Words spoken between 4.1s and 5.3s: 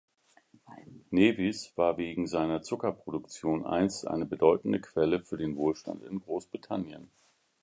bedeutende Quelle